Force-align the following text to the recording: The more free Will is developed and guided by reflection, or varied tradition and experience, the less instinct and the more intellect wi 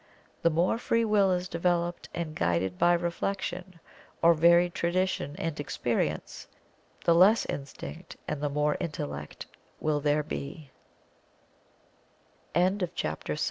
The 0.41 0.49
more 0.49 0.79
free 0.79 1.05
Will 1.05 1.29
is 1.31 1.47
developed 1.47 2.09
and 2.11 2.33
guided 2.33 2.79
by 2.79 2.93
reflection, 2.93 3.79
or 4.23 4.33
varied 4.33 4.73
tradition 4.73 5.35
and 5.37 5.59
experience, 5.59 6.47
the 7.05 7.13
less 7.13 7.45
instinct 7.45 8.17
and 8.27 8.41
the 8.41 8.49
more 8.49 8.77
intellect 8.79 9.45
wi 9.79 10.69